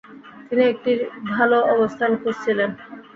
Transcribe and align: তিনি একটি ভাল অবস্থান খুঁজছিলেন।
তিনি 0.47 0.63
একটি 0.71 0.91
ভাল 1.29 1.51
অবস্থান 1.73 2.11
খুঁজছিলেন। 2.21 2.69